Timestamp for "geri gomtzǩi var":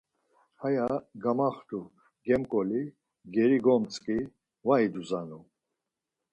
3.33-4.81